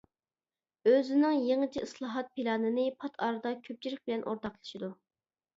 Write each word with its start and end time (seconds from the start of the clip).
ئۆزىنىڭ 0.91 1.35
يېڭىچە 1.49 1.83
ئىسلاھات 1.87 2.31
پىلانىنى 2.39 2.87
پات 3.05 3.21
ئارىدا 3.27 3.53
كۆپچىلىك 3.69 4.03
بىلەن 4.09 4.25
ئورتاقلىشىدۇ. 4.33 4.91